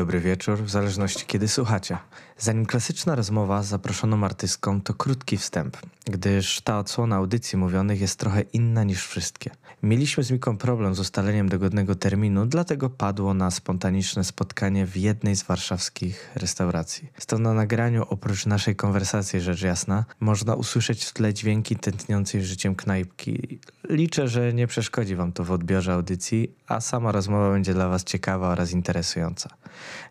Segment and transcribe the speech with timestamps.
[0.00, 1.98] Dobry wieczór, w zależności kiedy słuchacie.
[2.38, 8.18] Zanim klasyczna rozmowa z zaproszoną artystką, to krótki wstęp, gdyż ta odsłona audycji mówionych jest
[8.18, 9.50] trochę inna niż wszystkie.
[9.82, 15.36] Mieliśmy z Miką problem z ustaleniem dogodnego terminu, dlatego padło na spontaniczne spotkanie w jednej
[15.36, 17.08] z warszawskich restauracji.
[17.18, 22.74] Stąd na nagraniu, oprócz naszej konwersacji, rzecz jasna, można usłyszeć w tle dźwięki tętniącej życiem
[22.74, 23.60] knajpki.
[23.88, 28.04] Liczę, że nie przeszkodzi Wam to w odbiorze audycji, a sama rozmowa będzie dla Was
[28.04, 29.50] ciekawa oraz interesująca.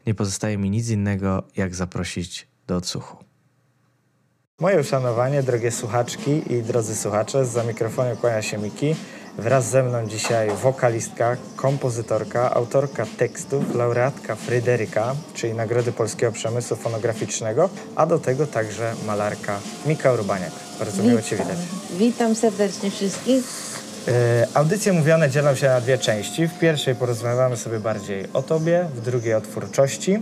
[0.07, 3.17] Nie pozostaje mi nic innego, jak zaprosić do odsłuchu.
[4.59, 8.95] Moje uszanowanie, drogie słuchaczki i drodzy słuchacze, za mikrofonem kłania się Miki.
[9.39, 17.69] Wraz ze mną dzisiaj wokalistka, kompozytorka, autorka tekstów, laureatka Fryderyka, czyli Nagrody Polskiego Przemysłu Fonograficznego,
[17.95, 20.51] a do tego także malarka Mika Urbaniak.
[20.79, 21.57] Bardzo miło Cię widać.
[21.97, 23.43] Witam serdecznie wszystkich.
[24.07, 26.47] E, audycje mówione dzielą się na dwie części.
[26.47, 30.21] W pierwszej porozmawiamy sobie bardziej o Tobie, w drugiej o twórczości.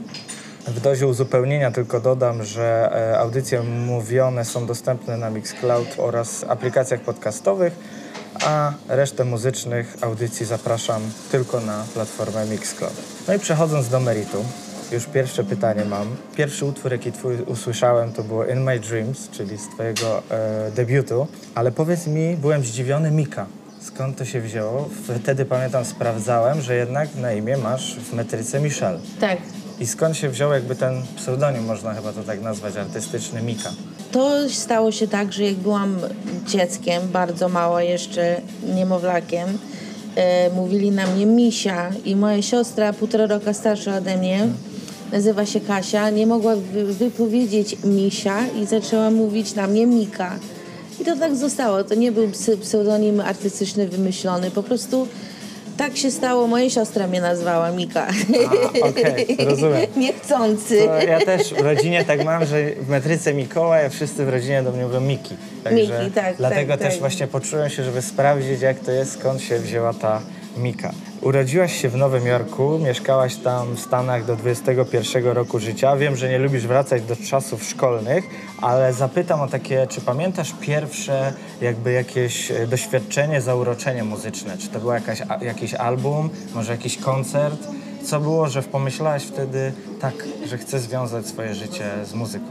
[0.67, 7.01] W dozie uzupełnienia tylko dodam, że e, audycje mówione są dostępne na Mixcloud oraz aplikacjach
[7.01, 7.73] podcastowych,
[8.45, 12.93] a resztę muzycznych audycji zapraszam tylko na platformę Mixcloud.
[13.27, 14.43] No i przechodząc do meritum,
[14.91, 16.15] już pierwsze pytanie mam.
[16.35, 21.27] Pierwszy utwór, jaki twój usłyszałem, to było In My Dreams, czyli z twojego e, debiutu.
[21.55, 23.45] Ale powiedz mi, byłem zdziwiony Mika.
[23.81, 24.89] Skąd to się wzięło?
[25.21, 28.99] Wtedy pamiętam, sprawdzałem, że jednak na imię masz w metryce Michel.
[29.19, 29.37] Tak,
[29.79, 33.69] I skąd się wziął jakby ten pseudonim, można chyba to tak nazwać, artystyczny Mika?
[34.11, 35.97] To stało się tak, że jak byłam
[36.47, 38.41] dzieckiem, bardzo mała jeszcze,
[38.75, 39.57] niemowlakiem,
[40.15, 44.47] e, mówili na mnie Misia i moja siostra, półtora roku starsza ode mnie,
[45.11, 50.39] nazywa się Kasia, nie mogła wy- wypowiedzieć Misia i zaczęła mówić na mnie Mika.
[51.01, 51.83] I to tak zostało.
[51.83, 52.29] To nie był
[52.61, 55.07] pseudonim artystyczny wymyślony, po prostu
[55.77, 56.47] tak się stało.
[56.47, 58.07] Moja siostra mnie nazwała Mika.
[58.81, 59.81] Okej, rozumiem.
[59.97, 60.85] Niechcący.
[60.85, 64.63] To ja też w rodzinie tak mam, że w metryce Mikołaj, a wszyscy w rodzinie
[64.63, 65.35] do mnie mówią Miki.
[65.63, 66.99] Także Miki, tak, Dlatego tak, też tak.
[66.99, 70.21] właśnie poczułem się, żeby sprawdzić, jak to jest, skąd się wzięła ta
[70.57, 70.91] Mika.
[71.21, 75.95] Urodziłaś się w Nowym Jorku, mieszkałaś tam w Stanach do 21 roku życia.
[75.95, 78.23] Wiem, że nie lubisz wracać do czasów szkolnych,
[78.61, 84.57] ale zapytam o takie, czy pamiętasz pierwsze jakby jakieś e, doświadczenie, zauroczenie muzyczne?
[84.57, 87.67] Czy to był jakaś, jakiś album, może jakiś koncert?
[88.07, 90.13] Co było, że pomyślałaś wtedy tak,
[90.45, 92.45] że chcę związać swoje życie z muzyką?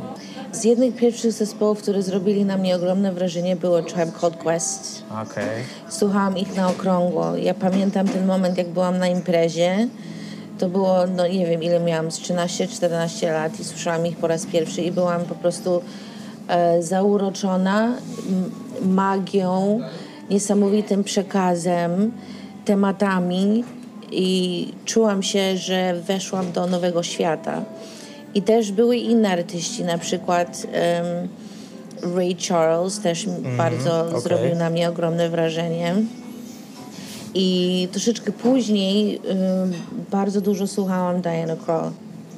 [0.53, 5.03] Z jednych pierwszych zespołów, które zrobili na mnie ogromne wrażenie, było Tribe Called Quest.
[5.23, 5.65] Okej.
[5.89, 7.37] Słuchałam ich na okrągło.
[7.37, 9.89] Ja pamiętam ten moment, jak byłam na imprezie.
[10.59, 14.47] To było, no nie wiem ile miałam, z 13-14 lat i słyszałam ich po raz
[14.47, 15.83] pierwszy i byłam po prostu
[16.49, 17.93] e, zauroczona
[18.83, 19.81] magią,
[20.31, 22.13] niesamowitym przekazem,
[22.65, 23.65] tematami
[24.11, 27.63] i czułam się, że weszłam do nowego świata.
[28.35, 31.29] I też były inne artyści, na przykład em,
[32.17, 34.21] Ray Charles też m- bardzo okej.
[34.21, 35.95] zrobił na mnie ogromne wrażenie.
[37.35, 39.73] I troszeczkę później ym,
[40.11, 41.91] bardzo dużo słuchałam Diana Krall.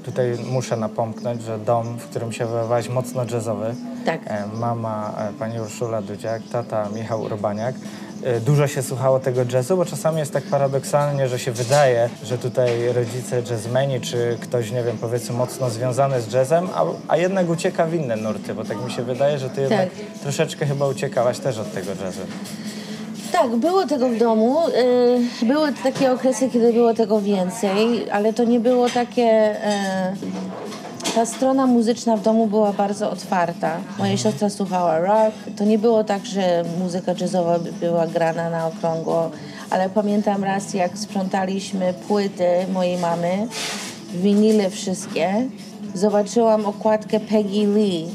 [0.05, 3.75] Tutaj muszę napomknąć, że dom, w którym się wychowałaś, mocno jazzowy.
[4.05, 4.21] Tak.
[4.27, 7.75] E, Mama e, pani Urszula Dudziak, tata Michał Urbaniak.
[8.25, 12.39] E, Dużo się słuchało tego jazzu, bo czasami jest tak paradoksalnie, że się wydaje, że
[12.39, 17.51] tutaj rodzice jazzmeni, czy ktoś, nie wiem, powiedzmy mocno związany z jazzem, a, a jednak
[17.51, 19.89] ucieka w inne nurty, bo tak mi się wydaje, że ty jednak
[20.23, 22.21] troszeczkę chyba uciekałaś też od tego jazzu.
[23.33, 24.59] Tak, było tego w domu.
[25.43, 29.57] y, Były takie okresy, kiedy było tego więcej, ale to nie było takie.
[31.15, 33.77] Ta strona muzyczna w domu była bardzo otwarta.
[33.99, 35.35] Moja siostra słuchała rock.
[35.57, 39.31] To nie było tak, że muzyka jazzowa by- była grana na okrągło,
[39.71, 43.47] ale pamiętam raz, jak sprzątaliśmy płyty mojej mamy,
[44.15, 45.47] winile wszystkie,
[45.95, 48.07] zobaczyłam okładkę Peggy Lee.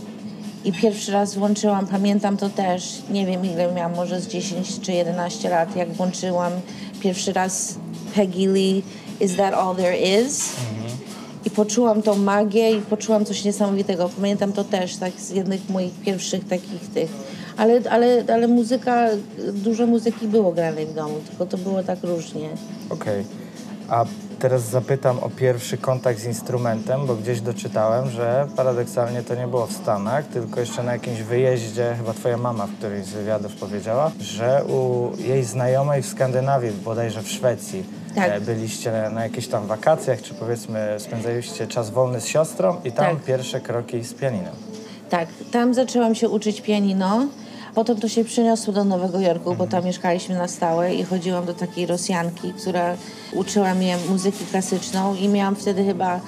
[0.66, 4.92] I pierwszy raz włączyłam, pamiętam to też, nie wiem ile miałam, może z 10 czy
[4.92, 6.52] 11 lat, jak włączyłam
[7.00, 7.76] pierwszy raz
[8.16, 8.84] Peggy Lee,
[9.22, 10.50] Is That All There Is?
[11.46, 14.10] I poczułam tą magię i poczułam coś niesamowitego.
[14.16, 17.12] Pamiętam to też, tak z jednych moich pierwszych takich tych.
[17.58, 19.08] Ale, ale, ale muzyka,
[19.54, 22.50] dużo muzyki było granej w domu, tylko to było tak różnie.
[22.90, 23.26] Okej.
[23.90, 24.06] A
[24.44, 29.68] teraz zapytam o pierwszy kontakt z instrumentem, bo gdzieś doczytałem, że paradoksalnie to nie było
[29.68, 34.12] w Stanach, tylko jeszcze na jakimś wyjeździe, chyba twoja mama w którymś z wywiadów powiedziała,
[34.20, 37.84] że u jej znajomej w Skandynawii, bodajże w Szwecji,
[38.16, 38.32] Tak.
[38.32, 42.92] e, byliście na, na jakichś tam wakacjach, czy powiedzmy spędzaliście czas wolny z siostrą i
[42.92, 43.26] tam Tak.
[43.26, 44.54] pierwsze kroki z pianinem.
[45.10, 47.28] Tak, tam zaczęłam się uczyć pianino,
[47.76, 51.54] Potem to się przeniosło do Nowego Jorku, bo tam mieszkaliśmy na stałe i chodziłam do
[51.54, 52.96] takiej Rosjanki, która
[53.34, 56.20] uczyła mnie muzyki klasyczną i miałam wtedy chyba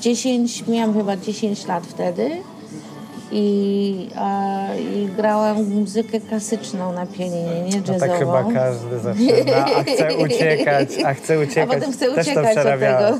[0.00, 2.30] 10, miałam chyba 10 lat wtedy
[3.32, 7.98] i, a, i grałam muzykę klasyczną na pianinie, nie No jazzową.
[7.98, 11.70] tak chyba każdy zaczyna, a chce uciekać, a chce uciekać.
[11.70, 13.18] A potem chce Też to uciekać od tego.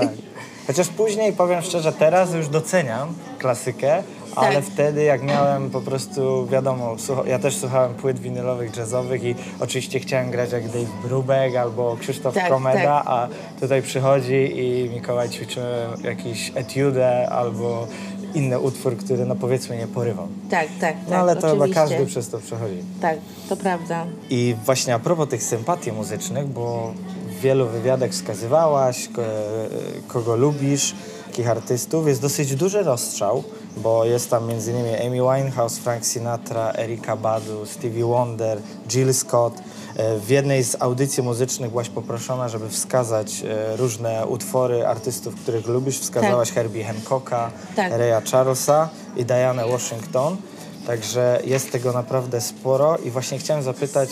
[0.00, 0.08] Tak.
[0.66, 4.02] Chociaż później, powiem szczerze, teraz już doceniam klasykę,
[4.36, 4.64] ale Tak.
[4.64, 6.96] wtedy jak miałem po prostu, wiadomo,
[7.26, 12.34] ja też słuchałem płyt winylowych, jazzowych i oczywiście chciałem grać jak Dave Brubeck albo Krzysztof
[12.34, 13.02] Tak, Komeda, tak.
[13.06, 13.28] a
[13.60, 15.62] tutaj przychodzi i Mikołaj ćwiczył
[16.04, 17.86] jakiś etiudę albo
[18.34, 20.28] inny utwór, który no powiedzmy nie porywał.
[20.50, 20.96] Tak, tak, tak.
[21.10, 21.74] No ale to chyba oczywiście.
[21.74, 22.76] każdy przez to przechodzi.
[23.00, 23.18] Tak,
[23.48, 24.06] to prawda.
[24.30, 26.92] I właśnie a propos tych sympatii muzycznych, bo
[27.28, 29.22] w wielu wywiadach wskazywałaś, ko-
[30.08, 30.94] kogo lubisz,
[31.32, 33.44] jakich artystów, jest dosyć duży rozstrzał,
[33.76, 35.06] bo jest tam m.in.
[35.06, 38.58] Amy Winehouse, Frank Sinatra, Erika Badu, Stevie Wonder,
[38.88, 39.54] Jill Scott.
[39.96, 45.66] E, W jednej z audycji muzycznych byłaś poproszona, żeby wskazać e, różne utwory artystów, których
[45.66, 45.98] lubisz.
[45.98, 47.92] Wskazałaś Herbie Hancocka, Tak.
[47.92, 50.36] Raya Charlesa i Dianę Washington.
[50.86, 54.08] Także jest tego naprawdę sporo i właśnie chciałem zapytać,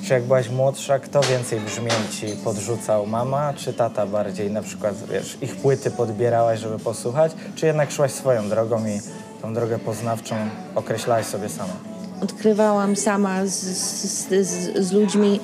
[0.00, 3.06] czy jak byłaś młodsza, kto więcej brzmięci podrzucał?
[3.06, 4.50] Mama czy tata bardziej?
[4.50, 9.00] Na przykład, wiesz, ich płyty podbierałaś, żeby posłuchać, czy jednak szłaś swoją drogą i
[9.42, 10.34] tą drogę poznawczą
[10.74, 11.72] określałaś sobie sama?
[12.20, 15.40] Odkrywałam sama z, z, z, z ludźmi,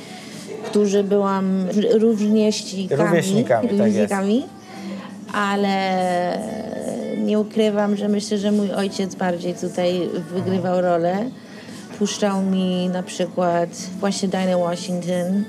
[0.64, 1.67] którzy byłam
[2.00, 3.08] rówieśnikami.
[3.08, 4.47] Rówieśnikami, tak rówieśnikami,
[5.32, 6.38] ale
[7.19, 11.31] nie ukrywam, że myślę, że mój ojciec bardziej tutaj wygrywał rolę.
[12.00, 13.69] Puszczał mi na przykład
[13.99, 15.44] właśnie Dinah Washington.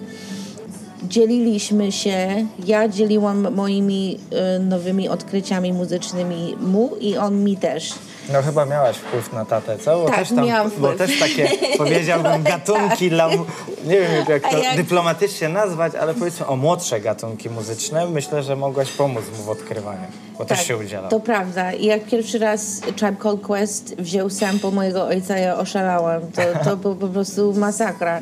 [1.04, 7.94] Dzieliliśmy się, ja dzieliłam moimi e, nowymi odkryciami muzycznymi mu i on mi też.
[8.34, 10.00] No chyba miałaś wpływ na tatę, co?
[10.02, 10.98] Bo Tak, też tam, miałam Bo wpływ.
[10.98, 13.28] też takie, powiedziałbym, gatunki dla...
[13.28, 13.46] mu-
[13.86, 18.08] Nie wiem jak to jak- dyplomatycznie nazwać, ale powiedzmy o młodsze gatunki muzyczne.
[18.08, 20.08] Myślę, że mogłaś pomóc mu w odkrywaniu,
[20.38, 21.02] bo też się udziela.
[21.02, 21.74] Tak, To prawda.
[21.74, 26.22] I jak pierwszy raz Tribe Called Quest wziął sample mojego ojca, ja oszalałam.
[26.22, 28.22] To, to był po prostu masakra.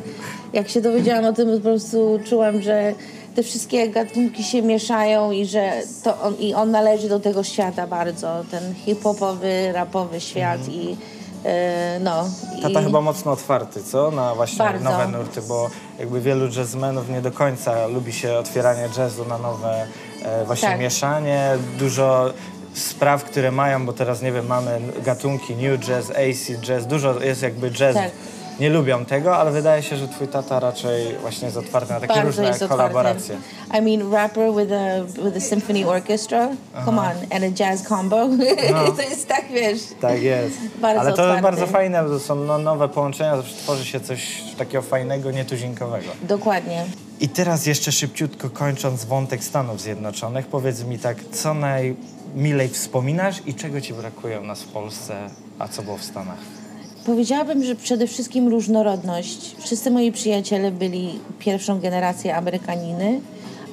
[0.54, 2.94] Jak się dowiedziałam o tym, po prostu czułam, że
[3.36, 5.72] te wszystkie gatunki się mieszają i że
[6.04, 8.44] to on, i on należy do tego świata bardzo.
[8.52, 10.98] Ten hip-hopowy, rapowy świat i
[11.46, 12.26] e, no.
[12.62, 14.12] Tata i, chyba mocno otwarty, co?
[14.12, 14.84] Na właśnie Bardzo.
[14.84, 15.70] nowe nurty, bo
[16.00, 19.86] jakby wielu jazzmenów nie do końca lubi się otwieranie jazzu na nowe
[20.24, 20.80] e, właśnie Tak.
[20.80, 21.50] mieszanie.
[21.80, 22.34] Dużo
[22.74, 27.42] spraw, które mają, bo teraz nie wiem, mamy gatunki new jazz, acid jazz, dużo jest
[27.42, 27.96] jakby jazz.
[27.96, 28.12] Tak.
[28.60, 32.14] Nie lubią tego, ale wydaje się, że twój tata raczej właśnie jest otwarty na takie
[32.14, 33.38] bardzo różne jest kolaboracje.
[33.80, 36.50] I mean, rapper with a, with a symphony orchestra,
[36.86, 38.28] come on, and a jazz combo.
[38.98, 40.58] to jest tak, wiesz, Tak jest.
[40.82, 41.32] Bardzo Ale to otwarty.
[41.32, 45.32] jest bardzo fajne, bo to są no, nowe połączenia, zawsze tworzy się coś takiego fajnego,
[45.32, 46.12] nietuzinkowego.
[46.22, 46.86] dokładnie.
[47.20, 53.54] I teraz jeszcze szybciutko kończąc wątek Stanów Zjednoczonych, powiedz mi tak, co najmilej wspominasz i
[53.54, 55.30] czego ci brakuje u nas w Polsce,
[55.60, 56.59] a co było w Stanach?
[57.06, 59.56] Powiedziałabym, że przede wszystkim różnorodność.
[59.60, 63.22] Wszyscy moi przyjaciele byli pierwszą generację Amerykaniny.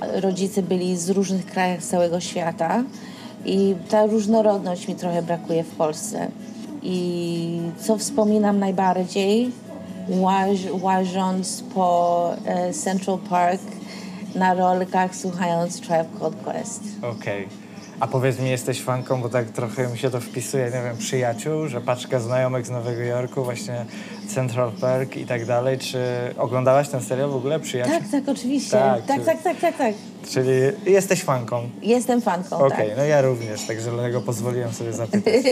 [0.00, 2.85] Rodzice byli z różnych krajów całego świata.
[3.45, 6.30] I ta różnorodność mi trochę brakuje w Polsce.
[6.83, 9.50] I co wspominam najbardziej,
[10.09, 13.62] łaż, łażąc po e, Central Park
[14.35, 16.83] na rolkach, słuchając Tribe Called Quest.
[17.02, 17.65] Okej.
[18.00, 21.66] A powiedz mi, jesteś fanką, bo tak trochę mi się to wpisuje, nie wiem, przyjaciół,
[21.68, 23.84] że paczka znajomych z Nowego Jorku, właśnie
[24.34, 25.78] Central Park i tak dalej.
[25.78, 25.98] Czy
[26.38, 27.94] oglądałaś ten serial w ogóle, przyjaciół?
[27.98, 28.70] Tak, tak, oczywiście.
[28.70, 29.94] Tak, Tak, czy- tak, tak, tak, tak.
[30.30, 30.50] Czyli
[30.86, 31.68] jesteś fanką.
[31.82, 32.96] Jestem fanką, Okej, tak.
[32.96, 35.34] no ja również, także dlatego pozwoliłem sobie zapytać.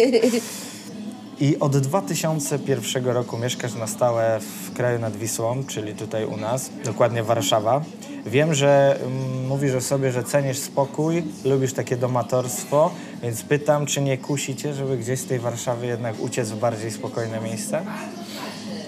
[1.40, 6.70] I od 2001 roku mieszkasz na stałe w kraju nad Wisłą, czyli tutaj u nas,
[6.84, 7.82] dokładnie Warszawa.
[8.26, 12.90] Wiem, że mm, mówisz o sobie, że cenisz spokój, lubisz takie domatorstwo,
[13.22, 16.90] więc pytam, czy nie kusi cię, żeby gdzieś z tej Warszawy jednak uciec w bardziej
[16.90, 17.82] spokojne miejsce?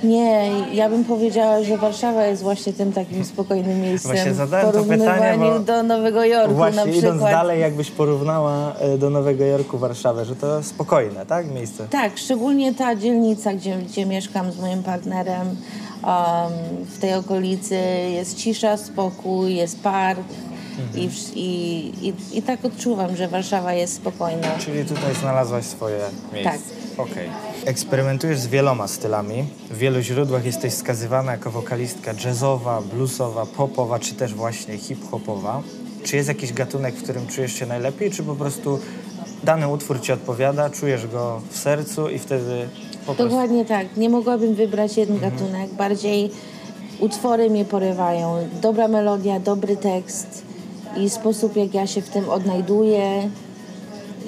[0.05, 4.73] Nie, ja bym powiedziała, że Warszawa jest właśnie tym takim spokojnym miejscem Właśnie w zadałem
[4.73, 7.33] to pytanie, bo- do Nowego Jorku Właśnie, na idąc przykład.
[7.33, 11.87] dalej, jakbyś porównała e, do Nowego Jorku Warszawę, że to spokojne, tak, miejsce?
[11.91, 15.47] Tak, szczególnie ta dzielnica, gdzie, gdzie mieszkam z moim partnerem.
[15.47, 16.13] Um,
[16.87, 17.79] w tej okolicy
[18.15, 20.21] jest cisza, spokój, jest park
[20.79, 20.99] Mhm.
[21.05, 21.11] i,
[21.41, 24.49] i, i, i tak odczuwam, że Warszawa jest spokojna.
[24.59, 25.99] Czyli tutaj znalazłaś swoje
[26.33, 26.53] miejsce.
[26.53, 26.61] Tak.
[26.99, 27.29] Okej.
[27.65, 29.45] Eksperymentujesz z wieloma stylami.
[29.71, 35.63] W wielu źródłach jesteś wskazywana jako wokalistka jazzowa, bluesowa, popowa, czy też właśnie hip-hopowa.
[36.05, 38.79] Czy jest jakiś gatunek, w którym czujesz się najlepiej, czy po prostu
[39.45, 42.69] dany utwór ci odpowiada, czujesz go w sercu i wtedy
[43.07, 43.25] Po prostu.
[43.25, 43.97] Dokładnie tak.
[43.97, 45.71] Nie mogłabym wybrać jeden gatunek.
[45.75, 46.31] Bardziej
[47.01, 48.49] utwory mnie porywają.
[48.63, 50.43] Dobra melodia, dobry tekst
[50.97, 53.31] i sposób, jak ja się w tym odnajduję.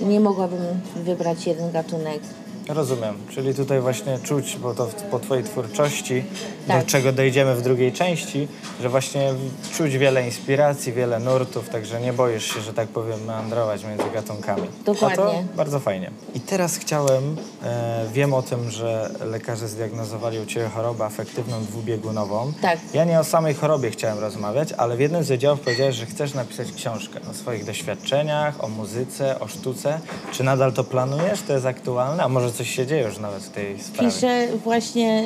[0.02, 0.60] Nie mogłabym
[0.96, 2.20] wybrać jeden gatunek.
[2.68, 6.24] Rozumiem, czyli tutaj właśnie czuć, bo to po twojej twórczości,
[6.66, 6.86] do Tak.
[6.86, 8.48] czego dojdziemy w drugiej części,
[8.82, 9.34] że właśnie
[9.76, 14.68] czuć wiele inspiracji, wiele nurtów, także nie boisz się, że tak powiem, meandrować między gatunkami.
[14.84, 15.24] Dokładnie.
[15.24, 16.10] A to bardzo fajnie.
[16.34, 22.52] I teraz chciałem, e, wiem o tym, że lekarze zdiagnozowali u Ciebie chorobę afektywną dwubiegunową.
[22.62, 22.78] Tak.
[22.94, 26.34] Ja nie o samej chorobie chciałem rozmawiać, ale w jednym z wydziałów powiedziałeś, że chcesz
[26.34, 30.00] napisać książkę o swoich doświadczeniach, o muzyce, o sztuce.
[30.32, 31.42] Czy nadal to planujesz?
[31.42, 32.22] To jest aktualne?
[32.22, 34.10] A może coś się dzieje już nawet w tej sprawie?
[34.10, 35.24] Piszę właśnie,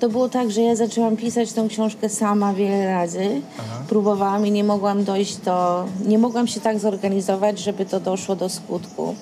[0.00, 3.40] to było tak, że ja zaczęłam pisać tą książkę sama wiele razy.
[3.88, 8.48] Próbowałam i nie mogłam dojść do, nie mogłam się tak zorganizować, żeby to doszło do
[8.48, 9.14] skutku.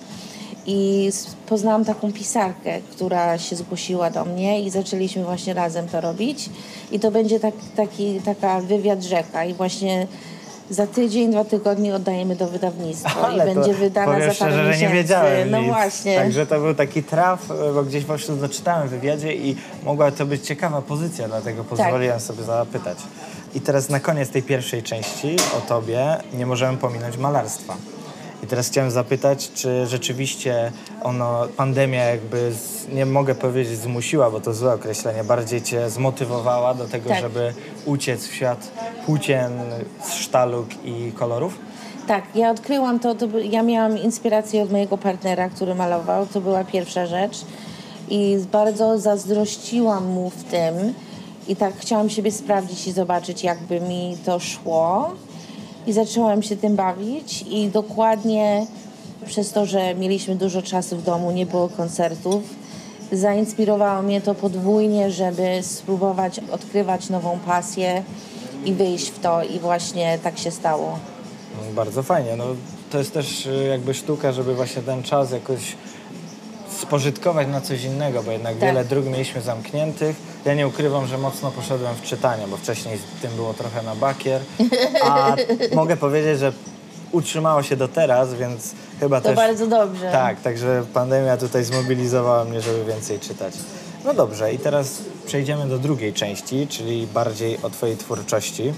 [0.66, 1.10] I
[1.46, 6.50] poznałam taką pisarkę, która się zgłosiła do mnie i zaczęliśmy właśnie razem to robić.
[6.92, 10.06] I to będzie tak, taki, taka wywiad rzeka i właśnie
[10.70, 14.82] za tydzień, dwa tygodnie oddajemy do wydawnictwa i będzie wydana za parę szczerze, że miesięcy.
[14.94, 15.66] nie wiedziałem no nic.
[15.66, 16.16] właśnie.
[16.16, 20.46] Także to był taki traf, bo gdzieś właśnie doczytałem w wywiadzie i mogła to być
[20.46, 21.68] ciekawa pozycja, dlatego Tak.
[21.68, 22.98] pozwoliłem sobie zapytać.
[23.54, 27.76] I teraz na koniec tej pierwszej części o tobie nie możemy pominąć malarstwa.
[28.48, 34.54] Teraz chciałem zapytać, czy rzeczywiście ono, pandemia jakby, z, nie mogę powiedzieć zmusiła, bo to
[34.54, 37.20] złe określenie, bardziej cię zmotywowała do tego, Tak.
[37.20, 37.54] żeby
[37.86, 38.70] uciec w świat
[39.06, 39.52] płócien,
[40.18, 41.58] sztaluk i kolorów?
[42.06, 46.64] Tak, ja odkryłam to, to ja miałam inspirację od mojego partnera, który malował, to była
[46.64, 47.44] pierwsza rzecz
[48.10, 50.94] i bardzo zazdrościłam mu w tym
[51.48, 55.10] i tak chciałam siebie sprawdzić i zobaczyć, jakby mi to szło
[55.88, 58.66] i zaczęłam się tym bawić i dokładnie
[59.26, 62.42] przez to, że mieliśmy dużo czasu w domu, nie było koncertów,
[63.12, 68.02] zainspirowało mnie to podwójnie, żeby spróbować odkrywać nową pasję
[68.64, 70.98] i wyjść w to i właśnie tak się stało.
[71.56, 72.36] No, Bardzo fajnie.
[72.36, 72.44] No,
[72.90, 75.76] to jest też y, jakby sztuka, żeby właśnie ten czas jakoś
[76.80, 78.68] spożytkować na coś innego, bo jednak Tak.
[78.68, 80.16] wiele dróg mieliśmy zamkniętych.
[80.44, 83.94] Ja nie ukrywam, że mocno poszedłem w czytanie, bo wcześniej z tym było trochę na
[83.94, 84.40] bakier,
[85.04, 85.36] a
[85.74, 86.52] mogę powiedzieć, że
[87.12, 89.36] utrzymało się do teraz, więc chyba To też...
[89.36, 90.12] bardzo dobrze.
[90.12, 93.54] Tak, także pandemia tutaj zmobilizowała mnie, żeby więcej czytać.
[94.04, 98.72] No dobrze, i teraz przejdziemy do drugiej części, czyli bardziej o Twojej twórczości.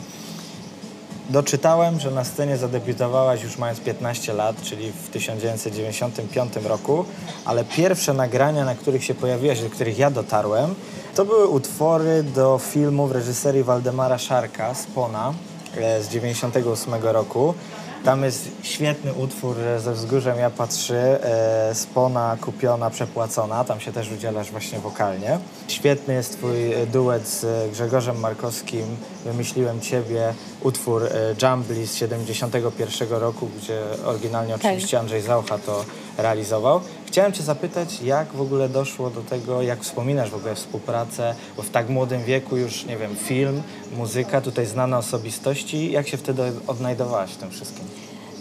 [1.30, 7.04] Doczytałem, że na scenie zadebiutowałaś już mając 15 lat, czyli w 1995 roku,
[7.44, 10.74] ale pierwsze nagrania, na których się pojawiłaś, do których ja dotarłem,
[11.14, 15.34] to były utwory do filmu w reżyserii Waldemara Szarka, Spona,
[15.76, 17.54] e, z 98 roku.
[18.04, 23.64] Tam jest świetny utwór e, ze wzgórzem Ja patrzy, e, Spona kupiona, przepłacona.
[23.64, 25.38] Tam się też udzielasz właśnie wokalnie.
[25.68, 28.96] Świetny jest twój e, duet z Grzegorzem Markowskim.
[29.24, 30.34] Wymyśliłem Ciebie.
[30.62, 31.02] Utwór
[31.42, 35.84] Jumbly z 71 roku, gdzie oryginalnie oczywiście Andrzej Zaucha to
[36.18, 36.80] realizował.
[37.10, 41.62] Chciałem Cię zapytać, jak w ogóle doszło do tego, jak wspominasz w ogóle współpracę, bo
[41.62, 43.62] w tak młodym wieku już, nie wiem, film,
[43.96, 45.92] muzyka, tutaj znane osobistości.
[45.92, 47.84] Jak się wtedy odnajdowałaś w tym wszystkim?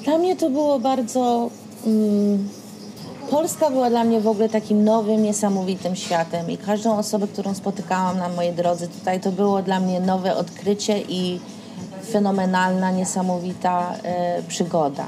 [0.03, 1.49] Dla mnie to było bardzo.
[1.85, 2.49] Mm,
[3.29, 8.17] Polska była dla mnie w ogóle takim nowym, niesamowitym światem i każdą osobę, którą spotykałam
[8.17, 11.39] na mojej drodze tutaj, to było dla mnie nowe odkrycie i
[12.11, 15.05] fenomenalna, niesamowita e, przygoda.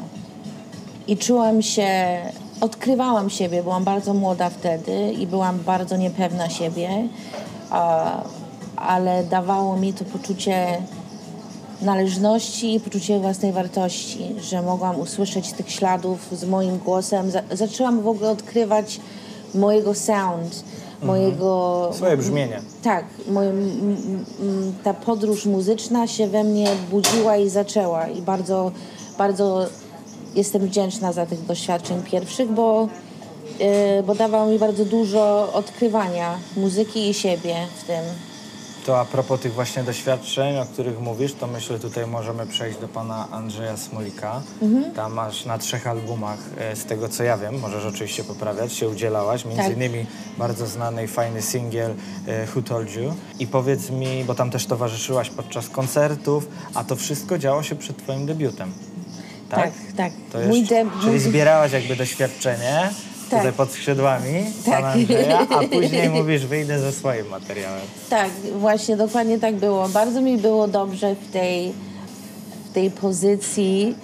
[1.07, 2.19] I czułam się,
[2.61, 7.07] odkrywałam siebie, byłam bardzo młoda wtedy i byłam bardzo niepewna siebie,
[8.75, 10.81] ale dawało mi to poczucie
[11.81, 17.31] należności i poczucie własnej wartości, że mogłam usłyszeć tych śladów z moim głosem.
[17.31, 18.99] Za- zaczęłam w ogóle odkrywać
[19.55, 20.63] mojego sound,
[21.03, 21.89] mojego...
[21.93, 22.61] Swoje brzmienie.
[22.83, 23.53] Tak, moje,
[24.83, 28.71] ta podróż muzyczna się we mnie budziła i zaczęła i bardzo,
[29.17, 29.65] bardzo
[30.35, 32.87] jestem wdzięczna za tych doświadczeń pierwszych, bo,
[33.59, 33.67] yy,
[34.03, 38.01] bo dawało mi bardzo dużo odkrywania muzyki i siebie w tym.
[38.85, 42.87] To a propos tych właśnie doświadczeń, o których mówisz, to myślę tutaj możemy przejść do
[42.87, 44.41] pana Andrzeja Smolika.
[44.95, 48.89] Tam masz na trzech albumach, e, z tego co ja wiem, możesz oczywiście poprawiać, się
[48.89, 49.45] udzielałaś.
[49.45, 49.75] Między Tak.
[49.75, 50.05] innymi
[50.37, 51.93] bardzo znany i fajny singiel
[52.27, 53.13] e, Who Told You.
[53.39, 57.97] I powiedz mi, bo tam też towarzyszyłaś podczas koncertów, a to wszystko działo się przed
[57.97, 58.73] twoim debiutem.
[59.51, 59.63] Tak?
[59.63, 60.11] Tak, tak.
[60.31, 62.89] To Mój jeszcze, deb- czyli mój- zbierałaś jakby doświadczenie
[63.29, 63.39] Tak.
[63.39, 64.73] tutaj pod skrzydłami Tak.
[64.75, 67.81] pana Andrzeja, a później mówisz, wyjdę ze swoim materiałem.
[68.09, 68.29] Tak,
[68.59, 69.89] właśnie dokładnie tak było.
[69.89, 71.73] Bardzo mi było dobrze w tej,
[72.69, 73.95] w tej pozycji,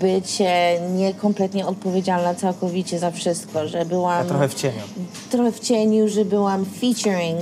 [0.00, 4.82] bycie nie kompletnie odpowiedzialna całkowicie za wszystko, że byłam A trochę w cieniu.
[5.30, 7.40] trochę w cieniu, że byłam featuring.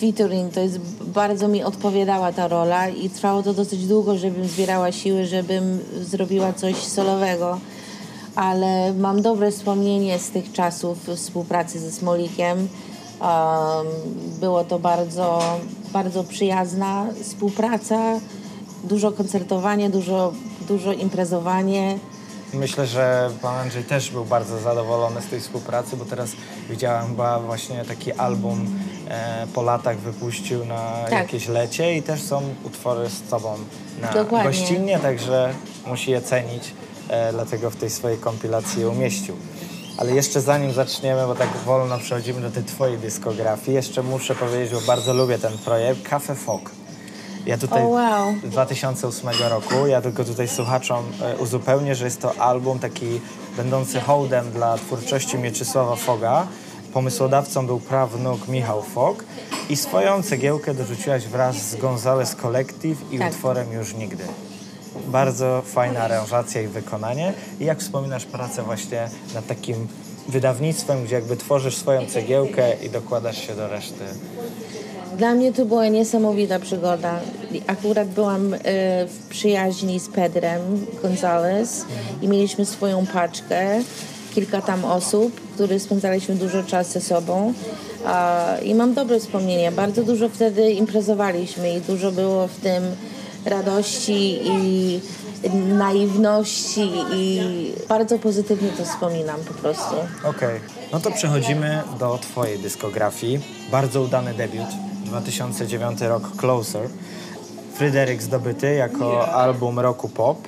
[0.00, 4.92] Featuring to jest bardzo mi odpowiadała ta rola i trwało to dosyć długo, żebym zbierała
[4.92, 7.58] siły, żebym zrobiła coś solowego.
[8.34, 12.58] Ale mam dobre wspomnienie z tych czasów współpracy ze Smolikiem.
[12.58, 12.68] Um,
[14.40, 15.42] było to bardzo,
[15.92, 18.20] bardzo przyjazna współpraca,
[18.84, 20.32] dużo koncertowanie, dużo,
[20.68, 21.98] dużo imprezowanie.
[22.54, 26.30] Myślę, że pan Andrzej też był bardzo zadowolony z tej współpracy, bo teraz
[26.70, 28.66] widziałem chyba właśnie taki album
[29.08, 31.12] e, po latach wypuścił na Tak.
[31.12, 33.54] jakieś lecie i też są utwory z tobą
[34.00, 34.50] na Dokładnie.
[34.50, 35.54] gościnnie, także
[35.86, 36.72] musi je cenić,
[37.08, 39.36] e, dlatego w tej swojej kompilacji je umieścił.
[39.98, 44.70] Ale jeszcze zanim zaczniemy, bo tak wolno przechodzimy do tej twojej dyskografii, jeszcze muszę powiedzieć,
[44.80, 46.70] że bardzo lubię ten projekt Cafe Fog.
[47.46, 48.34] Ja tutaj O, wow.
[48.42, 49.86] 2008 roku.
[49.86, 53.20] Ja tylko tutaj słuchaczom e, uzupełnię, że jest to album taki
[53.56, 56.46] będący hołdem dla twórczości Mieczysława Foga.
[56.92, 59.24] Pomysłodawcą był prawnuk Michał Fog
[59.68, 63.32] i swoją cegiełkę dorzuciłaś wraz z Gonzales Collective i Tak.
[63.32, 64.24] utworem Już Nigdy.
[65.06, 67.32] Bardzo fajna aranżacja i wykonanie.
[67.60, 69.88] I jak wspominasz pracę właśnie nad takim
[70.28, 74.04] wydawnictwem, gdzie jakby tworzysz swoją cegiełkę i dokładasz się do reszty.
[75.18, 77.20] Dla mnie to była niesamowita przygoda.
[77.66, 78.58] Akurat byłam e,
[79.06, 81.84] w przyjaźni z Pedrem Gonzalez
[82.22, 83.80] i mieliśmy swoją paczkę,
[84.34, 87.52] kilka tam osób, które spędzaliśmy dużo czasu ze sobą.
[88.62, 89.72] I mam dobre wspomnienia.
[89.72, 92.82] Bardzo dużo wtedy imprezowaliśmy i dużo było w tym
[93.44, 95.00] radości i
[95.78, 97.40] naiwności i
[97.88, 99.94] bardzo pozytywnie to wspominam po prostu.
[100.24, 100.60] Okej,
[100.92, 103.40] no to przechodzimy do Twojej dyskografii.
[103.70, 104.68] Bardzo udany debiut,
[105.04, 106.88] 2009 rok Closer.
[107.74, 110.38] Fryderyk zdobyty jako album roku pop.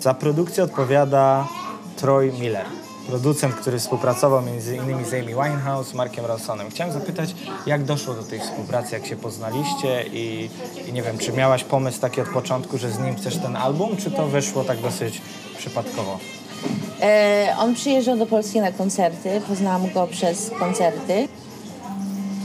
[0.00, 1.48] Za produkcję odpowiada
[1.96, 2.66] Troy Miller,
[3.06, 6.70] producent, który współpracował między innymi z Amy Winehouse, Markiem Ronsonem.
[6.70, 7.34] Chciałem zapytać,
[7.66, 10.50] jak doszło do tej współpracy, jak się poznaliście i,
[10.88, 13.96] i nie wiem, czy miałaś pomysł taki od początku, że z nim chcesz ten album,
[13.96, 15.22] czy to wyszło tak dosyć
[15.58, 16.18] przypadkowo?
[17.02, 21.28] E, on przyjeżdżał do Polski na koncerty, poznałam go przez koncerty.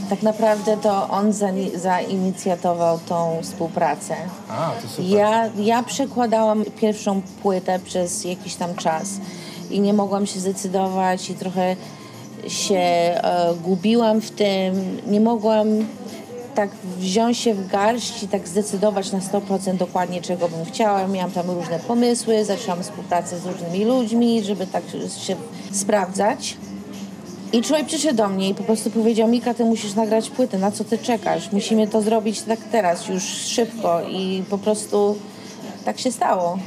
[0.08, 4.16] Tak naprawdę to on zani- zainicjatował tą współpracę.
[4.48, 5.04] A, to super.
[5.04, 9.08] Ja, ja przekładałam pierwszą płytę przez jakiś tam czas
[9.70, 11.76] i nie mogłam się zdecydować i trochę
[12.48, 15.00] się e, gubiłam w tym.
[15.06, 15.66] Nie mogłam
[16.54, 21.08] tak wziąć się w garść i tak zdecydować na 100% dokładnie czego bym chciała.
[21.08, 24.82] Miałam tam różne pomysły, zaczęłam współpracę z różnymi ludźmi, żeby tak
[25.18, 25.36] się
[25.72, 26.56] sprawdzać.
[27.52, 30.70] I człowiek przyszedł do mnie i po prostu powiedział Mika, ty musisz nagrać płytę, na
[30.70, 31.52] co ty czekasz?
[31.52, 35.18] Musimy to zrobić tak teraz, już szybko i po prostu
[35.84, 36.58] tak się stało.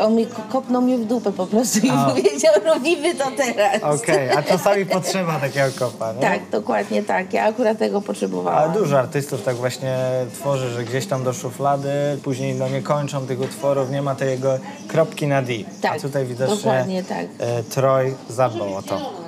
[0.00, 2.04] On mi ko- kopnął mnie w dupę po prostu i A.
[2.10, 3.82] powiedział, robimy to teraz.
[4.02, 6.20] Okej, a czasami potrzeba takiego kopa, nie?
[6.20, 7.32] Tak, dokładnie tak.
[7.32, 8.58] Ja akurat tego potrzebowałam.
[8.62, 9.96] Ale dużo artystów tak właśnie
[10.34, 11.88] tworzy, że gdzieś tam do szuflady,
[12.22, 15.52] później no nie kończą tych utworów, nie ma tej jego kropki na D.
[15.78, 17.26] A Tak, tutaj widocznie dokładnie tak.
[17.38, 19.25] e, Troy zadbał o to.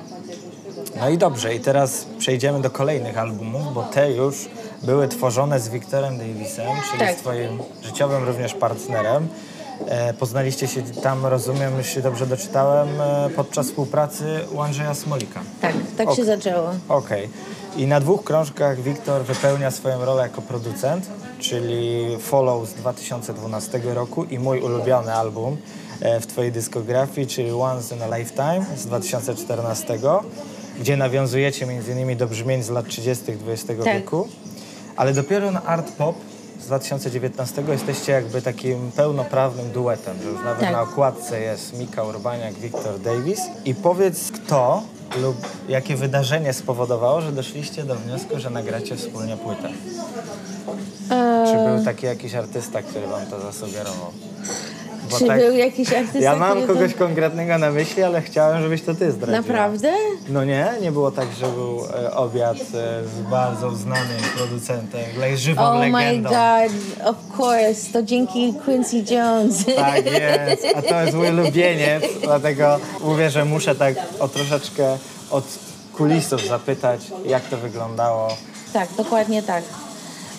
[0.99, 4.49] No i dobrze, i teraz przejdziemy do kolejnych albumów, bo te już
[4.83, 7.15] były tworzone z Victorem Davisem, czyli Tak.
[7.17, 9.27] z twoim życiowym również partnerem.
[9.87, 15.39] E, poznaliście się tam, rozumiem, jeśli dobrze doczytałem, e, podczas współpracy u Andrzeja Smolika.
[15.61, 16.25] Tak, tak się Ok.
[16.27, 16.69] zaczęło.
[16.89, 17.29] Okej.
[17.77, 21.07] I na dwóch krążkach Wiktor wypełnia swoją rolę jako producent,
[21.39, 25.57] czyli Follow z 2012 roku i mój ulubiony album
[26.01, 29.99] e, w twojej dyskografii, czyli Once in a Lifetime z 2014,
[30.79, 32.17] gdzie nawiązujecie m.in.
[32.17, 33.25] do brzmień z lat 30.
[33.47, 33.93] XX Tak.
[33.95, 34.27] wieku.
[34.95, 36.15] Ale dopiero na Art Pop
[36.61, 40.71] z 2019 jesteście jakby takim pełnoprawnym duetem, że już nawet Tak.
[40.71, 43.39] na okładce jest Mika Urbaniak, Victor Davis.
[43.65, 44.83] I powiedz kto
[45.21, 45.35] lub
[45.69, 49.69] jakie wydarzenie spowodowało, że doszliście do wniosku, że nagracie wspólnie płytę?
[51.45, 54.11] Czy był taki jakiś artysta, który wam to zasugerował?
[55.17, 58.93] Czy tak- był jakiś artysta, Ja mam kogoś konkretnego na myśli, ale chciałem, żebyś to
[58.95, 59.37] ty zdradziła.
[59.41, 59.93] Naprawdę?
[60.29, 65.37] No nie, nie było tak, że był e, obiad e, z bardzo znanym producentem, le-
[65.37, 66.29] żywą Oh my legendą.
[66.29, 66.71] god,
[67.07, 69.65] of course, to dzięki Quincy Jones.
[69.75, 74.97] Tak jest, a to jest mój ulubieniec, dlatego mówię, że muszę tak o troszeczkę
[75.31, 75.43] od
[75.97, 78.27] kulisów zapytać, jak to wyglądało.
[78.73, 79.63] Tak, dokładnie tak.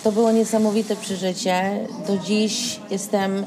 [0.03, 1.87] To było niesamowite przeżycie.
[2.07, 3.45] Do dziś jestem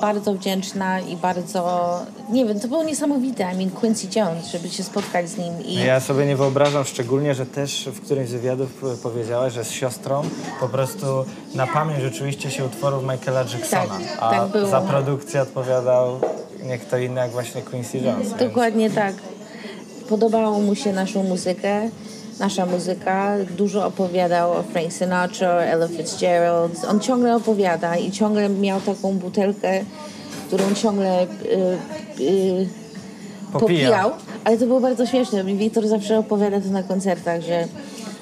[0.00, 1.98] bardzo wdzięczna i bardzo,
[2.30, 3.42] nie wiem, to było niesamowite.
[3.54, 7.34] I mean, Quincy Jones, żeby się spotkać z nim i Ja sobie nie wyobrażam szczególnie,
[7.34, 10.22] że też w którymś z wywiadów e, powiedziałaś, że z siostrą
[10.60, 11.06] po prostu
[11.54, 14.66] na pamięć rzeczywiście się utworów Michaela Jacksona, Tak, a tak było.
[14.68, 16.20] za produkcję odpowiadał
[16.62, 18.28] nie kto inny jak właśnie Quincy Jones.
[18.28, 19.14] więc- Dokładnie tak.
[20.08, 21.90] Podobało mu się naszą muzykę,
[22.38, 23.36] nasza muzyka.
[23.56, 26.84] Dużo opowiadał o Frank Sinatra, Ella Fitzgerald.
[26.90, 29.84] On ciągle opowiada i ciągle miał taką butelkę,
[30.46, 31.26] którą ciągle y,
[32.20, 32.68] y,
[33.52, 33.60] Popija.
[33.60, 34.10] popijał.
[34.44, 35.44] Ale to było bardzo śmieszne.
[35.44, 37.68] Wiktor zawsze opowiada to na koncertach, że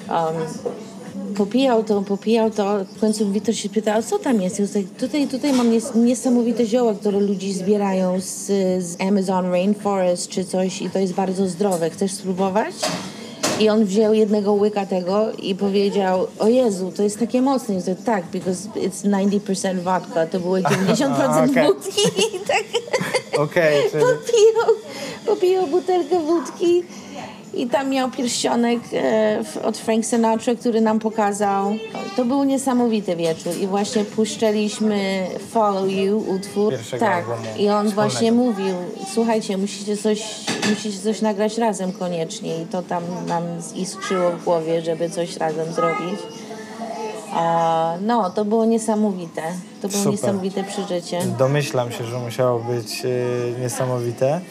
[0.09, 2.85] um, popijał to, popijał to.
[2.85, 4.61] W końcu Wiktor się pyta, a co tam jest?
[4.73, 8.45] Tak, tutaj, tutaj mam nies niesamowite zioła, które ludzie zbierają z,
[8.83, 11.89] z Amazon Rainforest czy coś i to jest bardzo zdrowe.
[11.89, 12.75] Chcesz spróbować?
[13.59, 17.75] I on wziął jednego łyka tego i powiedział, o Jezu, to jest takie mocne.
[17.75, 20.27] I on tak, because it's 90% vodka.
[20.27, 20.55] To było
[20.95, 21.65] 90% Okej.
[21.65, 22.01] wódki.
[22.35, 22.63] I tak
[23.37, 24.75] Okej, czyli popijał,
[25.25, 26.83] popijał butelkę wódki
[27.53, 31.75] i tam miał pierścionek e, od Frank Sinatra, który nam pokazał.
[32.15, 36.73] To był niesamowity wieczór i właśnie puszczaliśmy Follow You, utwór.
[36.73, 37.25] Pierwszego tak.
[37.57, 37.91] I on wspólnego.
[37.91, 38.75] właśnie mówił,
[39.13, 40.23] słuchajcie, musicie coś,
[40.69, 43.43] musicie coś nagrać razem koniecznie i to tam nam
[43.75, 46.19] iskrzyło w głowie, żeby coś razem zrobić.
[47.35, 49.41] A, no, to było niesamowite.
[49.81, 50.11] To było Super.
[50.11, 51.21] niesamowite przeżycie.
[51.37, 54.41] domyślam się, że musiało być e, niesamowite.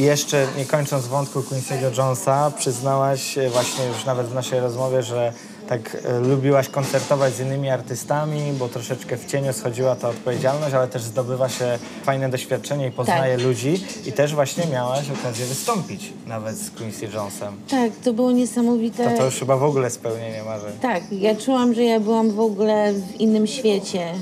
[0.00, 5.02] I jeszcze nie kończąc wątku Quincy'ego Jonesa, przyznałaś e, właśnie już nawet w naszej rozmowie,
[5.02, 5.32] że
[5.68, 10.88] tak e, lubiłaś koncertować z innymi artystami, bo troszeczkę w cieniu schodziła ta odpowiedzialność, ale
[10.88, 13.44] też zdobywa się fajne doświadczenie i poznaje Tak.
[13.46, 13.84] ludzi.
[14.06, 17.54] I też właśnie miałaś okazję wystąpić nawet z Quincy Jonesem.
[17.70, 19.10] Tak, to było niesamowite.
[19.10, 20.72] To to już chyba w ogóle spełnienie marzeń.
[20.82, 24.14] Tak, ja czułam, że ja byłam w ogóle w innym świecie.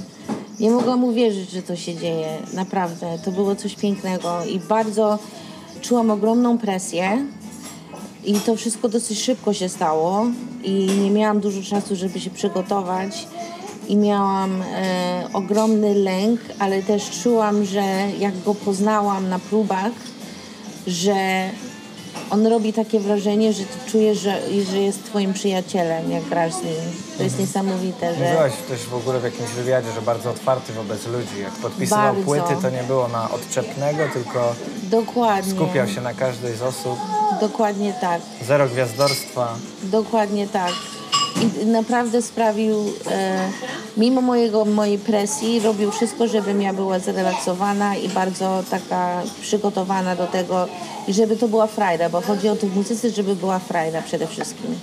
[0.60, 2.28] Nie mogłam uwierzyć, że to się dzieje.
[2.52, 5.18] Naprawdę, to było coś pięknego i bardzo
[5.80, 7.26] czułam ogromną presję.
[8.24, 10.26] I to wszystko dosyć szybko się stało
[10.64, 13.26] i nie miałam dużo czasu, żeby się przygotować.
[13.88, 17.82] I miałam e, ogromny lęk, ale też czułam, że
[18.18, 19.92] jak go poznałam na próbach,
[20.86, 21.50] że
[22.30, 26.62] on robi takie wrażenie, że ty czujesz, że, że jest twoim przyjacielem, jak grasz z
[26.62, 26.74] nim.
[27.16, 28.24] To jest niesamowite, że...
[28.24, 31.40] Mówiłaś też w ogóle w jakimś wywiadzie, że bardzo otwarty wobec ludzi.
[31.42, 32.22] Jak podpisywał Bardzo.
[32.22, 35.52] płyty, to nie było na odczepnego, tylko Dokładnie.
[35.52, 36.98] skupiał się na każdej z osób.
[37.40, 38.20] Dokładnie tak.
[38.46, 39.54] Zero gwiazdorstwa.
[39.82, 40.72] Dokładnie tak.
[41.42, 43.48] I naprawdę sprawił, e,
[43.96, 50.26] mimo mojego, mojej presji, robił wszystko, żebym ja była zrelaksowana i bardzo taka przygotowana do
[50.26, 50.68] tego,
[51.08, 54.26] i żeby to była frajda, bo chodzi o to w muzyce, żeby była frajda przede
[54.26, 54.78] wszystkim.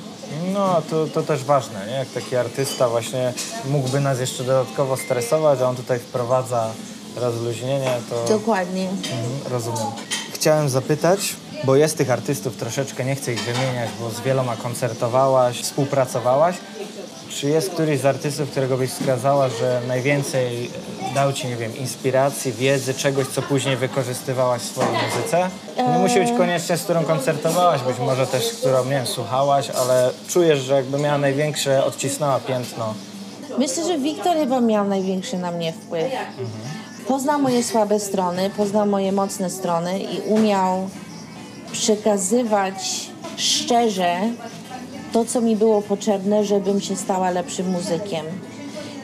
[0.53, 1.93] No, to, to też ważne, nie?
[1.93, 3.33] Jak taki artysta właśnie
[3.69, 6.71] mógłby nas jeszcze dodatkowo stresować, a on tutaj wprowadza
[7.15, 8.89] rozluźnienie, to Dokładnie.
[8.89, 9.87] Mhm, rozumiem.
[10.33, 15.61] Chciałem zapytać, bo jest tych artystów troszeczkę, nie chcę ich wymieniać, bo z wieloma koncertowałaś,
[15.61, 16.55] współpracowałaś.
[17.29, 20.71] Czy jest któryś z artystów, którego byś wskazała, że najwięcej
[21.15, 25.49] dał ci, nie wiem, inspiracji, wiedzy, czegoś, co później wykorzystywałaś w swojej muzyce?
[25.77, 30.11] Nie musi być koniecznie, z którą koncertowałaś, być może też, którą, nie wiem, słuchałaś, ale
[30.27, 32.93] czujesz, że jakby miała największe, odcisnęła piętno.
[33.57, 36.11] Myślę, że Wiktor chyba miał największy na mnie wpływ.
[37.07, 40.89] Poznał moje słabe strony, poznał moje mocne strony i umiał
[41.75, 44.15] przekazywać szczerze
[45.13, 48.25] to, co mi było potrzebne, żebym się stała lepszym muzykiem.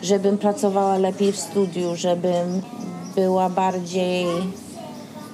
[0.03, 2.61] Żebym pracowała lepiej w studiu, żebym
[3.15, 4.25] była bardziej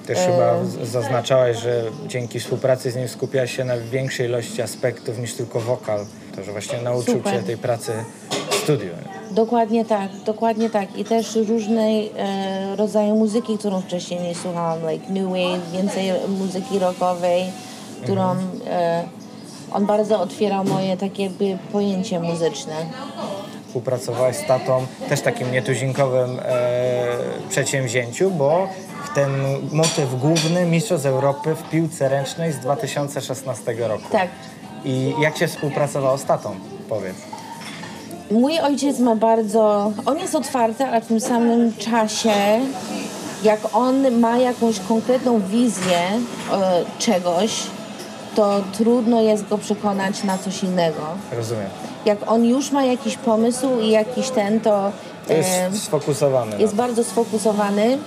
[0.06, 5.18] Też chyba z- zaznaczałaś, że dzięki współpracy z nim skupia się na większej ilości aspektów
[5.18, 6.06] niż tylko wokal.
[6.36, 7.32] To, że właśnie nauczył Super.
[7.32, 7.92] cię tej pracy
[9.30, 10.96] Dokładnie tak, dokładnie tak.
[10.96, 16.78] I też różnej e, rodzaju muzyki, którą wcześniej nie słuchałam, like new wave, więcej muzyki
[16.78, 17.44] rockowej,
[18.02, 19.04] którą e,
[19.72, 22.74] on bardzo otwierał moje takie jakby pojęcie muzyczne.
[23.66, 27.16] Współpracowałaś z tatą też takim nietuzinkowym e,
[27.48, 28.68] przedsięwzięciu, bo
[29.14, 29.30] ten
[29.72, 34.04] motyw główny Mistrzostw Europy w piłce ręcznej z 2016 roku.
[34.12, 34.28] Tak.
[34.84, 36.54] I jak się współpracowało z tatą?
[36.88, 37.27] Powiedz.
[38.30, 39.92] Mój ojciec ma bardzo.
[40.06, 42.60] On jest otwarty, ale w tym samym czasie,
[43.42, 45.98] jak on ma jakąś konkretną wizję
[46.52, 47.62] e, czegoś,
[48.34, 51.02] to trudno jest go przekonać na coś innego.
[51.32, 51.68] Rozumiem.
[52.04, 54.92] Jak on już ma jakiś pomysł i jakiś ten, to.
[55.28, 56.58] To jest e, sfokusowany.
[56.58, 57.98] jest bardzo sfokusowany,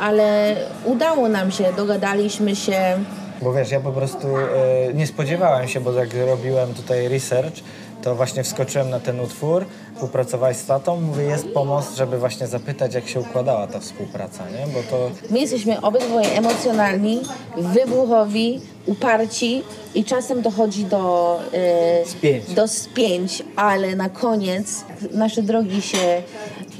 [0.00, 2.98] ale udało nam się, dogadaliśmy się.
[3.42, 7.54] Bo wiesz, ja po prostu e, nie spodziewałem się, bo jak robiłem tutaj research,
[8.02, 12.94] to właśnie wskoczyłem na ten utwór, współpracowałeś z tatą, mówię, jest pomost, żeby właśnie zapytać,
[12.94, 14.72] jak się układała ta współpraca, nie?
[14.72, 17.20] Bo to My jesteśmy obydwoje emocjonalni,
[17.56, 19.62] wybuchowi, uparci
[19.94, 22.54] i czasem dochodzi do, e, Spięć.
[22.54, 26.22] do spięć, ale na koniec nasze drogi się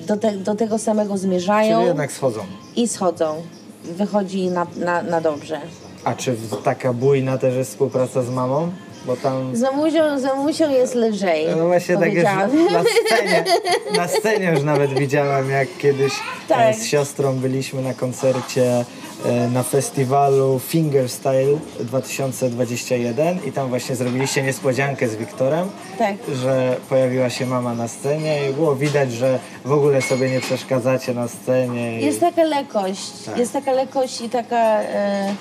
[0.07, 2.41] do, te, do tego samego zmierzają czyli jednak schodzą.
[2.77, 3.43] i schodzą.
[3.85, 5.61] Wychodzi na, na, na dobrze.
[6.05, 8.71] A czy w- taka bujna też jest współpraca z mamą?
[9.07, 9.57] Bo tam...
[9.57, 12.65] Z mamusią, z mamusią jest lżej, No właśnie tak powiedziałabym.
[12.73, 13.45] na scenie,
[13.97, 16.75] na scenie już nawet widziałam, jak kiedyś e, Tak.
[16.77, 18.85] z siostrą byliśmy na koncercie
[19.27, 26.15] e, na festiwalu Fingerstyle 2021 i tam właśnie zrobiliście niespodziankę z Wiktorem, Tak.
[26.35, 31.15] że pojawiła się mama na scenie i było widać, że w ogóle sobie nie przeszkadzacie
[31.15, 32.01] na scenie.
[32.01, 33.39] i- Jest taka lekkość, Tak.
[33.39, 35.35] jest taka lekkość i taka, e,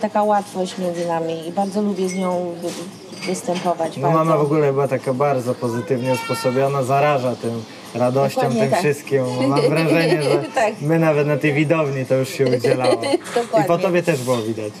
[0.00, 3.96] taka łatwość między nami i bardzo lubię z nią wy- występować.
[3.96, 4.18] No bardzo.
[4.18, 7.62] mama w ogóle była taka bardzo pozytywnie usposobiona, zaraża tym
[7.94, 8.78] radością, Dokładnie tym tak.
[8.80, 9.24] wszystkim.
[9.48, 10.74] Mam wrażenie, że Tak.
[10.80, 13.02] my nawet na tej widowni to już się udzielało.
[13.64, 14.72] I po tobie też było widać.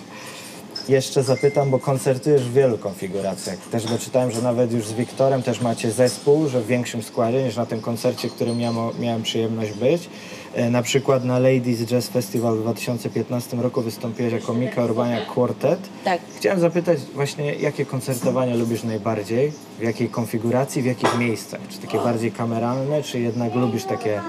[0.88, 3.56] Jeszcze zapytam, bo koncertujesz w wielu konfiguracjach.
[3.58, 7.56] Też doczytałem, że nawet już z Wiktorem też macie zespół, że w większym składzie niż
[7.56, 10.08] na tym koncercie, którym ja miałem przyjemność być.
[10.56, 15.78] E, Na przykład na Ladies Jazz Festival w 2015 roku wystąpiłeś jako Mika Urbaniak Quartet.
[16.04, 16.20] Tak.
[16.36, 19.52] Chciałem zapytać właśnie, jakie koncertowanie lubisz najbardziej?
[19.78, 21.60] W jakiej konfiguracji, w jakich miejscach?
[21.68, 24.20] Czy takie bardziej kameralne, czy jednak lubisz takie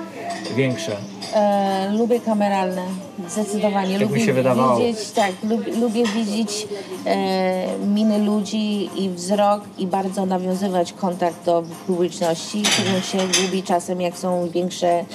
[0.55, 0.95] większe?
[1.33, 2.81] E, lubię kameralne,
[3.29, 3.99] zdecydowanie.
[3.99, 4.79] Tak mi lubię się wydawało.
[4.79, 6.67] widzieć, tak, lubię, lubię widzieć
[7.05, 14.01] e, miny ludzi i wzrok i bardzo nawiązywać kontakt do publiczności, którą się gubi czasem,
[14.01, 15.05] jak są większe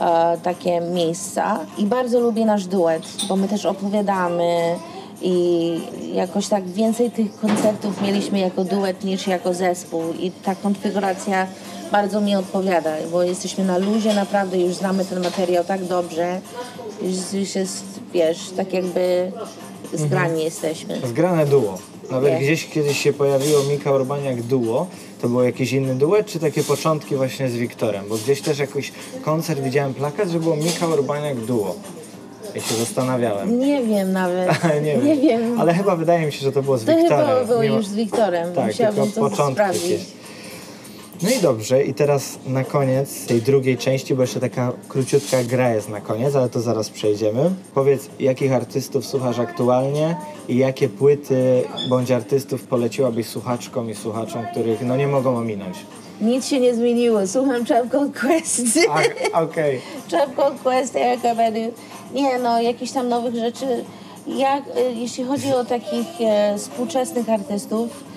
[0.00, 1.60] e, takie miejsca.
[1.78, 4.76] I bardzo lubię nasz duet, bo my też opowiadamy
[5.22, 5.80] i
[6.12, 11.46] jakoś tak więcej tych koncertów mieliśmy jako duet niż jako zespół i ta konfiguracja
[11.92, 16.40] bardzo mi odpowiada, bo jesteśmy na luzie naprawdę, już znamy ten materiał tak dobrze,
[17.02, 19.32] już, już jest, wiesz, tak jakby
[19.94, 21.00] zgrani jesteśmy.
[21.06, 21.78] Zgrane duo.
[22.10, 22.38] Nawet Nie.
[22.40, 24.86] gdzieś kiedyś się pojawiło Mika Urbaniak duo.
[25.22, 28.04] To był jakiś inny duet, czy takie początki właśnie z Wiktorem?
[28.08, 28.92] Bo gdzieś też jakiś
[29.22, 31.74] koncert widziałem plakat, że było Mika Urbaniak duo.
[32.54, 33.58] I się zastanawiałem.
[33.58, 34.50] Nie wiem nawet,
[34.84, 35.60] nie, nie wiem.
[35.60, 37.26] Ale chyba wydaje mi się, że to było z To Wiktorem.
[37.26, 39.82] chyba było mimo- już z Wiktorem, Tak, musiałabym tylko to początki sprawdzić.
[39.90, 40.06] jakieś.
[41.22, 45.74] No i dobrze, i teraz na koniec tej drugiej części, bo jeszcze taka króciutka gra
[45.74, 47.50] jest na koniec, ale to zaraz przejdziemy.
[47.74, 50.16] Powiedz, jakich artystów słuchasz aktualnie
[50.48, 55.76] i jakie płyty bądź artystów poleciłabyś słuchaczkom i słuchaczom, których no nie mogą ominąć?
[56.20, 58.78] Nic się nie zmieniło, słucham Called Quest.
[59.32, 59.80] Okej.
[60.10, 61.74] Called Quest, Eryk'a Badu.
[62.14, 63.84] Nie no, jakichś tam nowych rzeczy.
[64.26, 68.09] Jak, e, jeśli chodzi o takich e, współczesnych artystów,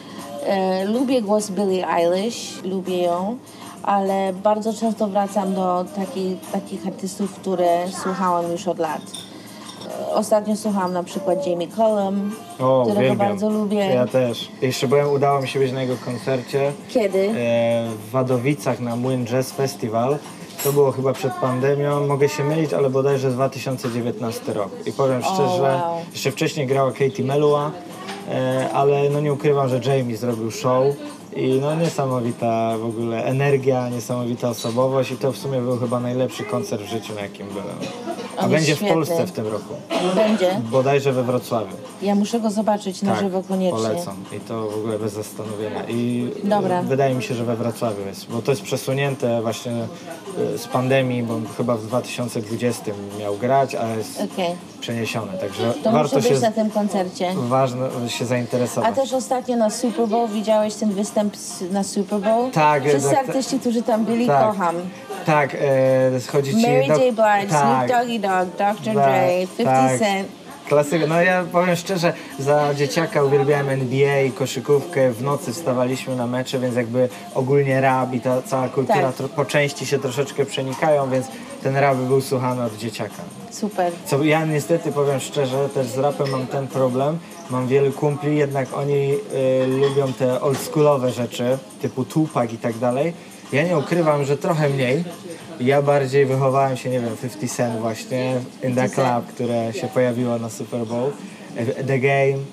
[0.46, 3.38] e, lubię głos Billie Eilish, lubię ją,
[3.84, 9.02] ale bardzo często wracam do taki, takich artystów, które słuchałam już od lat.
[10.10, 13.18] E, Ostatnio słuchałam na przykład Jamie Cullum, O, którego uwielbiam.
[13.18, 13.78] bardzo lubię.
[13.80, 14.50] Ja też.
[14.62, 16.72] Jeszcze byłem, udało mi się być na jego koncercie.
[16.90, 17.20] Kiedy?
[17.20, 17.34] e,
[18.08, 20.18] w Wadowicach na Młyn Jazz Festival.
[20.64, 24.70] To było chyba przed pandemią, mogę się mylić, ale bodajże 2019 rok.
[24.86, 25.98] I powiem szczerze, wow.
[26.12, 27.72] jeszcze wcześniej grała Katie Melua,
[28.74, 30.96] ale no nie ukrywam, że Jamie zrobił show
[31.36, 36.44] i no niesamowita w ogóle energia, niesamowita osobowość i to w sumie był chyba najlepszy
[36.44, 37.78] koncert w życiu, na jakim byłem.
[38.38, 38.80] A będzie w.
[38.80, 39.74] Polsce w tym roku,
[40.16, 40.62] Będzie.
[40.72, 41.76] bodajże we Wrocławiu.
[42.02, 43.80] Ja muszę go zobaczyć na żywo koniecznie.
[43.84, 45.84] Tak, polecam i to w ogóle bez zastanowienia.
[45.88, 46.82] I Dobra.
[46.82, 49.72] wydaje mi się, że we Wrocławiu jest, bo to jest przesunięte właśnie
[50.56, 52.84] y, z pandemii, bo chyba w 2020
[53.20, 54.56] miał grać, a jest Okej.
[54.80, 57.34] przeniesione, także To warto muszę się, być na tym koncercie.
[57.36, 58.96] ważne się A zainteresować.
[58.96, 61.34] też ostatnio na Super Bowl widziałeś ten występ
[61.72, 62.52] na Super Bowl?
[62.52, 63.28] Tak, Wszyscy tak, tak.
[63.30, 64.52] artyści, którzy tam byli, Tak.
[64.52, 64.76] kocham.
[65.26, 66.62] Tak, e, chodzi ci...
[66.62, 66.98] Mary J.
[66.98, 68.94] Blige, tak, Snoop Doggy Dogg, Dr.
[68.94, 70.00] tak, Dre, 50 tak.
[70.00, 70.28] Cent.
[70.68, 71.08] Klasyka.
[71.08, 75.12] No ja powiem szczerze, za dzieciaka uwielbiałem NBA i koszykówkę.
[75.12, 79.30] W nocy wstawaliśmy na mecze, więc jakby ogólnie rap i ta cała kultura Tak.
[79.30, 81.28] po części się troszeczkę przenikają, więc
[81.64, 83.24] ten rap był słuchany od dzieciaka.
[83.52, 83.92] Super.
[84.06, 87.18] Co ja niestety powiem szczerze, też z rapem mam ten problem.
[87.50, 93.14] Mam wielu kumpli, jednak oni y, lubią te oldschoolowe rzeczy, typu Tupac i tak dalej.
[93.54, 95.04] Ja nie ukrywam, że trochę mniej.
[95.60, 98.32] Ja bardziej wychowałem się, nie wiem, 50 Cent właśnie,
[98.64, 99.08] In The 50 Cent.
[99.08, 101.12] Club, które się pojawiło na Super Bowl,
[101.58, 102.44] e, The Game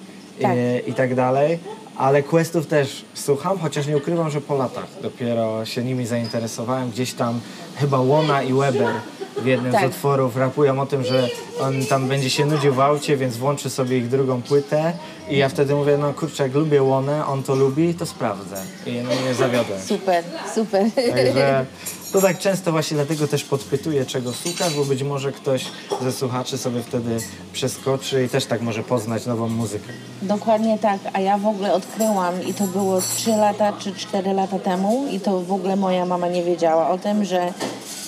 [0.43, 0.53] Tak.
[0.87, 1.59] i, i tak dalej.
[1.97, 6.91] Ale Questów też słucham, chociaż nie ukrywam, że po latach dopiero się nimi zainteresowałem.
[6.91, 7.41] Gdzieś tam
[7.77, 8.95] chyba Łona i Weber
[9.43, 9.83] w jednym Tak.
[9.83, 11.29] z utworów rapują o tym, że
[11.61, 14.93] on tam będzie się nudził w aucie, więc włączy sobie ich drugą płytę
[15.31, 18.57] i ja wtedy mówię, no kurczę, jak lubię Łonę, on to lubi, to sprawdzę.
[18.87, 19.81] I no, nie zawiodłem.
[19.81, 20.91] Super, super.
[20.95, 21.67] Także
[22.13, 25.65] to tak często właśnie dlatego też podpytuję, czego słuchasz, bo być może ktoś
[26.03, 27.19] ze słuchaczy sobie wtedy
[27.53, 29.93] przeskoczy i też tak może poznać nową muzykę.
[30.23, 34.59] Dokładnie tak, a ja w ogóle odkryłam i to było 3 lata czy 4 lata
[34.59, 37.53] temu i to w ogóle moja mama nie wiedziała o tym, że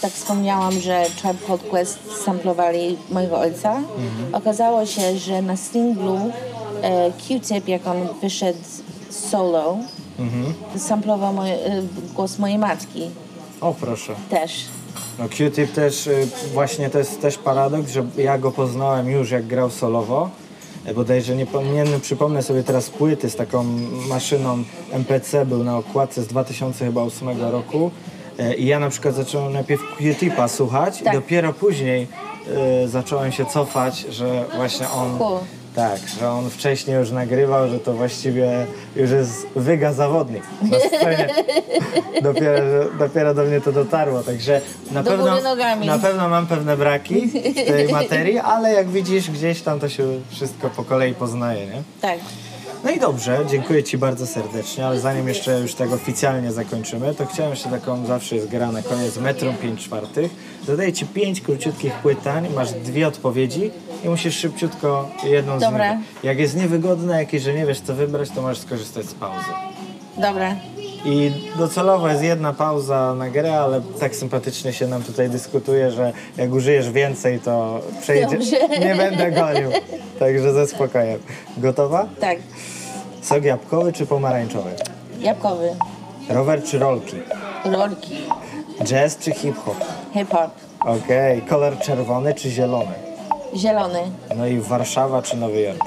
[0.00, 3.80] tak wspomniałam, że Tribe Called Quest samplowali mojego ojca.
[4.32, 6.18] Okazało się, że na singlu
[7.28, 8.58] Q-Tip, jak on wyszedł
[9.10, 9.76] solo,
[10.76, 11.82] samplował moje, e,
[12.14, 13.10] głos mojej matki
[13.60, 14.14] O proszę.
[14.30, 14.64] też.
[15.18, 19.46] No Q-Tip też y, właśnie to jest też paradoks, że ja go poznałem już jak
[19.46, 20.30] grał solowo.
[20.84, 21.46] E, Bodajże nie,
[21.92, 23.64] nie przypomnę sobie teraz płyty z taką
[24.08, 27.90] maszyną MPC, był na okładce z 2008 roku.
[28.38, 31.14] E, I ja na przykład zacząłem najpierw Q-Tipa słuchać Tak.
[31.14, 32.06] i dopiero później
[32.84, 35.18] y, zacząłem się cofać, że właśnie on...
[35.18, 35.38] Cool.
[35.74, 41.28] Tak, że on wcześniej już nagrywał, że to właściwie już jest wyga zawodnik na scenie.
[42.22, 42.58] dopiero,
[42.98, 45.36] dopiero do mnie to dotarło, także na Do pewno,
[45.84, 50.04] na pewno mam pewne braki w tej materii, ale jak widzisz gdzieś tam to się
[50.30, 51.82] wszystko po kolei poznaje, nie?
[52.00, 52.18] Tak.
[52.84, 57.26] No i dobrze, dziękuję Ci bardzo serdecznie, ale zanim jeszcze już tak oficjalnie zakończymy, to
[57.26, 60.30] chciałem jeszcze taką, zawsze jest gra na koniec metrą 5 czwartych.
[60.66, 63.70] Zadaję Ci pięć króciutkich pytań, masz dwie odpowiedzi
[64.04, 65.72] i musisz szybciutko jedną z nich.
[66.22, 69.48] Jak jest niewygodne jakieś, że nie wiesz co wybrać, to możesz skorzystać z pauzy.
[70.18, 70.56] Dobra.
[71.04, 76.12] I docelowo jest jedna pauza na grę, ale tak sympatycznie się nam tutaj dyskutuje, że
[76.36, 78.36] jak użyjesz więcej, to przejdzie.
[78.38, 78.68] Dobrze.
[78.86, 79.70] Nie będę gonił.
[80.18, 81.20] Także ze spokojem.
[81.56, 82.06] Gotowa?
[82.20, 82.38] Tak.
[83.22, 84.70] Sok jabłkowy czy pomarańczowy?
[85.20, 85.68] Jabłkowy.
[86.28, 87.16] Rower czy rolki?
[87.64, 88.16] Rolki.
[88.84, 89.76] Jazz czy hip-hop?
[90.14, 90.50] Hip-hop.
[90.80, 91.42] Okej.
[91.42, 93.11] Kolor czerwony czy zielony?
[93.56, 93.98] Zielony.
[94.36, 95.84] No i Warszawa czy Nowy Jork?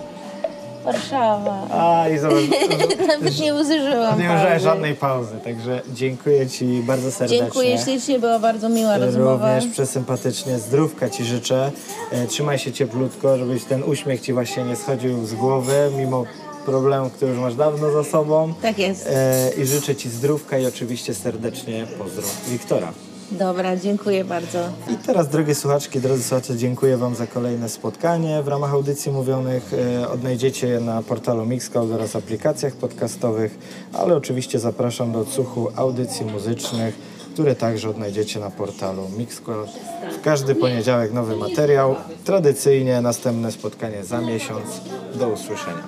[0.85, 1.67] Warszawa.
[1.71, 2.41] A i zobacz,
[3.07, 7.37] Nawet nie użyłam nie użyłeś żadnej pauzy, także dziękuję Ci bardzo serdecznie.
[7.37, 9.55] Dziękuję ślicznie, była bardzo miła rozmowa.
[9.55, 10.59] Również przesympatycznie.
[10.59, 11.71] Zdrówka Ci życzę.
[12.11, 16.23] E, trzymaj się cieplutko, żebyś ten uśmiech Ci właśnie nie schodził z głowy, mimo
[16.65, 18.53] problemu, który już masz dawno za sobą.
[18.61, 19.07] Tak jest.
[19.07, 22.91] E, I życzę Ci zdrówka i oczywiście serdecznie pozdrów Wiktora.
[23.31, 24.59] Dobra, dziękuję bardzo.
[24.89, 28.43] I teraz, drogie słuchaczki, drodzy słuchacze, dziękuję Wam za kolejne spotkanie.
[28.43, 33.57] W ramach audycji mówionych e, odnajdziecie je na portalu Mixcloud oraz aplikacjach podcastowych,
[33.93, 36.95] ale oczywiście zapraszam do odsłuchu audycji muzycznych,
[37.33, 39.69] które także odnajdziecie na portalu Mixcloud.
[40.19, 41.95] W każdy poniedziałek nowy materiał.
[42.25, 44.81] Tradycyjnie następne spotkanie za miesiąc.
[45.15, 45.83] Do usłyszenia.